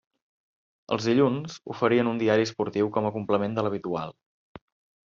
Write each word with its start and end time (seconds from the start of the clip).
Els 0.95 1.09
dilluns 1.09 1.59
oferien 1.75 2.11
un 2.13 2.23
diari 2.25 2.49
esportiu 2.51 2.91
com 2.97 3.11
a 3.11 3.13
complement 3.21 3.61
de 3.61 3.67
l’habitual. 3.69 4.21